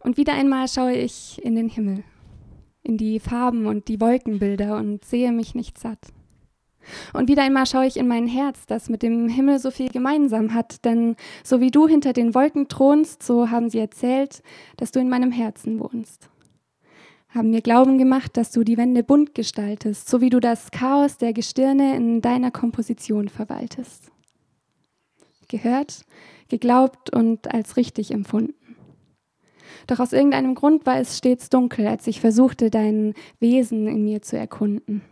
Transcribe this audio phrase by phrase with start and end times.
[0.00, 2.02] Und wieder einmal schaue ich in den Himmel,
[2.82, 6.12] in die Farben und die Wolkenbilder und sehe mich nicht satt.
[7.12, 10.54] Und wieder einmal schaue ich in mein Herz, das mit dem Himmel so viel gemeinsam
[10.54, 14.42] hat, denn so wie du hinter den Wolken thronst, so haben sie erzählt,
[14.78, 16.30] dass du in meinem Herzen wohnst.
[17.28, 21.18] Haben mir Glauben gemacht, dass du die Wände bunt gestaltest, so wie du das Chaos
[21.18, 24.10] der Gestirne in deiner Komposition verwaltest.
[25.48, 26.04] Gehört,
[26.48, 28.54] geglaubt und als richtig empfunden.
[29.86, 34.22] Doch aus irgendeinem Grund war es stets dunkel, als ich versuchte, dein Wesen in mir
[34.22, 35.02] zu erkunden.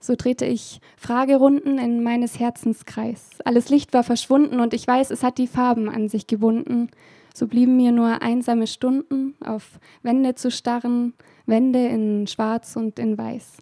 [0.00, 3.30] So drehte ich Fragerunden in meines Herzens Kreis.
[3.44, 6.88] Alles Licht war verschwunden und ich weiß, es hat die Farben an sich gebunden.
[7.34, 11.14] So blieben mir nur einsame Stunden, auf Wände zu starren,
[11.46, 13.58] Wände in Schwarz und in Weiß.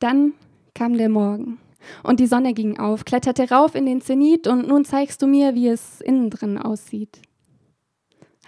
[0.00, 0.32] Dann
[0.74, 1.58] kam der Morgen
[2.02, 5.54] und die Sonne ging auf, kletterte rauf in den Zenit und nun zeigst du mir,
[5.54, 7.20] wie es innen drin aussieht.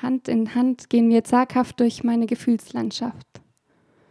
[0.02, 3.26] Hand in Hand gehen wir zaghaft durch meine Gefühlslandschaft,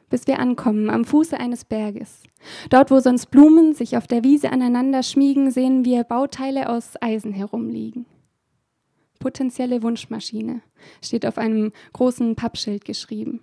[0.10, 2.24] bis wir ankommen am Fuße eines Berges.
[2.70, 7.34] Dort, wo sonst Blumen sich auf der Wiese aneinander schmiegen, sehen wir Bauteile aus Eisen
[7.34, 8.06] herumliegen.
[9.20, 10.62] Potenzielle Wunschmaschine
[11.02, 13.42] steht auf einem großen Pappschild geschrieben.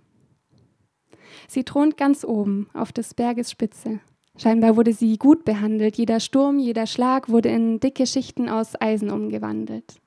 [1.48, 4.00] Sie thront ganz oben auf des Berges Spitze.
[4.36, 5.96] Scheinbar wurde sie gut behandelt.
[5.96, 10.00] Jeder Sturm, jeder Schlag wurde in dicke Schichten aus Eisen umgewandelt.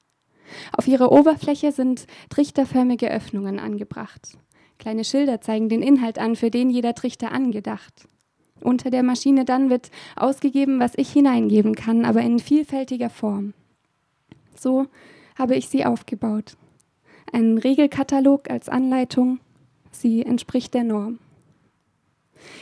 [0.71, 4.37] Auf ihrer Oberfläche sind trichterförmige Öffnungen angebracht.
[4.77, 8.07] Kleine Schilder zeigen den Inhalt an, für den jeder Trichter angedacht.
[8.61, 13.53] Unter der Maschine dann wird ausgegeben, was ich hineingeben kann, aber in vielfältiger Form.
[14.55, 14.87] So
[15.37, 16.55] habe ich sie aufgebaut.
[17.31, 19.39] Ein Regelkatalog als Anleitung,
[19.91, 21.19] sie entspricht der Norm.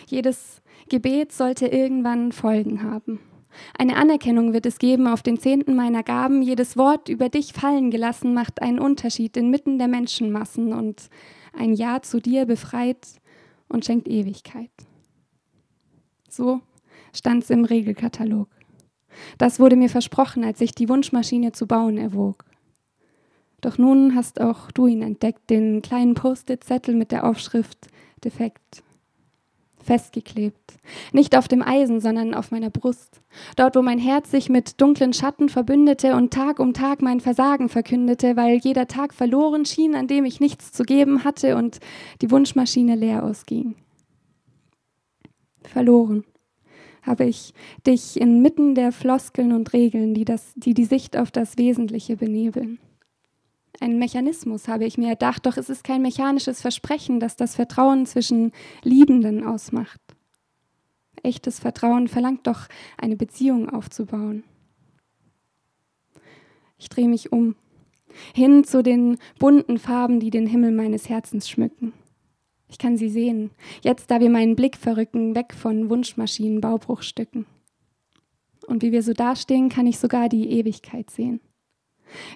[0.08, 3.20] Jedes Gebet sollte irgendwann Folgen haben.
[3.78, 6.42] Eine Anerkennung wird es geben auf den Zehnten meiner Gaben.
[6.42, 11.10] Jedes Wort über dich fallen gelassen macht einen Unterschied inmitten der Menschenmassen und
[11.58, 13.08] ein Ja zu dir befreit
[13.68, 14.72] und schenkt Ewigkeit.
[16.30, 16.62] So
[17.14, 18.50] stand es im Regelkatalog.
[19.38, 22.46] Das wurde mir versprochen, als ich die Wunschmaschine zu bauen erwog.
[23.62, 27.88] Doch nun hast auch du ihn entdeckt, den kleinen Post-it-Zettel mit der Aufschrift
[28.24, 28.84] Defekt
[29.84, 30.74] festgeklebt.
[31.12, 33.22] Nicht auf dem Eisen, sondern auf meiner Brust.
[33.56, 37.70] Dort, wo mein Herz sich mit dunklen Schatten verbündete und Tag um Tag mein Versagen
[37.70, 41.80] verkündete, weil jeder Tag verloren schien, an dem ich nichts zu geben hatte und
[42.22, 43.76] die Wunschmaschine leer ausging.
[45.64, 46.24] Verloren
[47.04, 47.54] habe ich
[47.86, 52.80] dich inmitten der Floskeln und Regeln, die, das, die die Sicht auf das Wesentliche benebeln.
[53.80, 58.06] Ein Mechanismus, habe ich mir gedacht, doch es ist kein mechanisches Versprechen, das das Vertrauen
[58.06, 58.52] zwischen
[58.84, 60.00] Liebenden ausmacht.
[61.24, 62.68] Echtes Vertrauen verlangt doch,
[62.98, 64.44] eine Beziehung aufzubauen.
[66.78, 67.56] Ich drehe mich um,
[68.34, 71.94] hin zu den bunten Farben, die den Himmel meines Herzens schmücken.
[72.68, 73.52] Ich kann sie sehen,
[73.82, 77.46] jetzt da wir meinen Blick verrücken, weg von Wunschmaschinen, Baubruchstücken.
[78.68, 81.40] Und wie wir so dastehen, kann ich sogar die Ewigkeit sehen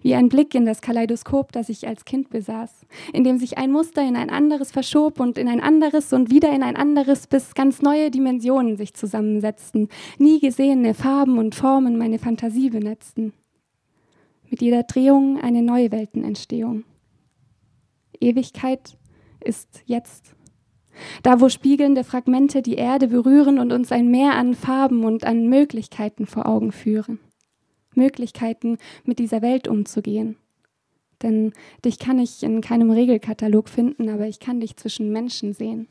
[0.01, 3.71] wie ein Blick in das Kaleidoskop, das ich als Kind besaß, in dem sich ein
[3.71, 7.53] Muster in ein anderes verschob und in ein anderes und wieder in ein anderes, bis
[7.53, 13.33] ganz neue Dimensionen sich zusammensetzten, nie gesehene Farben und Formen meine Fantasie benetzten.
[14.49, 16.83] Mit jeder Drehung eine neue Weltenentstehung.
[18.19, 18.97] Ewigkeit
[19.43, 20.33] ist jetzt.
[21.21, 25.47] Da, wo spiegelnde Fragmente die Erde berühren und uns ein Meer an Farben und an
[25.47, 27.19] Möglichkeiten vor Augen führen.
[27.97, 30.37] Möglichkeiten, mit dieser Welt umzugehen.
[31.23, 31.53] Denn
[31.83, 35.87] dich kann ich in keinem Regelkatalog finden, aber ich kann dich zwischen Menschen sehen.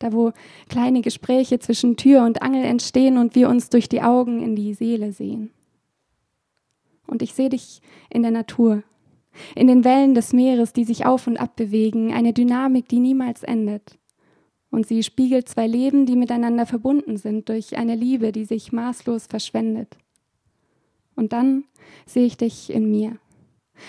[0.00, 0.32] Da, wo
[0.68, 4.74] kleine Gespräche zwischen Tür und Angel entstehen und wir uns durch die Augen in die
[4.74, 5.50] Seele sehen.
[7.06, 8.82] Und ich sehe dich in der Natur,
[9.54, 13.42] in den Wellen des Meeres, die sich auf und ab bewegen, eine Dynamik, die niemals
[13.42, 13.98] endet.
[14.70, 19.26] Und sie spiegelt zwei Leben, die miteinander verbunden sind durch eine Liebe, die sich maßlos
[19.26, 19.96] verschwendet.
[21.16, 21.64] Und dann
[22.06, 23.18] sehe ich dich in mir,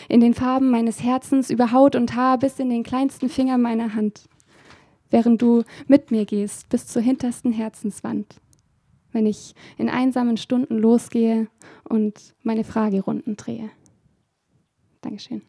[0.09, 3.95] in den Farben meines Herzens über Haut und Haar bis in den kleinsten Finger meiner
[3.95, 4.27] Hand,
[5.09, 8.41] während du mit mir gehst bis zur hintersten Herzenswand,
[9.11, 11.47] wenn ich in einsamen Stunden losgehe
[11.83, 13.69] und meine Fragerunden drehe.
[15.01, 15.41] Dankeschön.